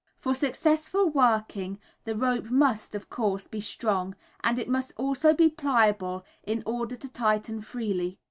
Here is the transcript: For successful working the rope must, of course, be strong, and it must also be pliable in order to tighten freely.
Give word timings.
For 0.17 0.33
successful 0.33 1.09
working 1.11 1.77
the 2.05 2.15
rope 2.15 2.45
must, 2.49 2.95
of 2.95 3.07
course, 3.07 3.45
be 3.45 3.59
strong, 3.61 4.15
and 4.43 4.57
it 4.57 4.67
must 4.67 4.93
also 4.97 5.31
be 5.31 5.47
pliable 5.47 6.25
in 6.43 6.63
order 6.65 6.95
to 6.95 7.07
tighten 7.07 7.61
freely. 7.61 8.17